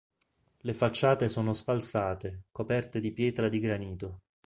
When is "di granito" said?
3.49-4.21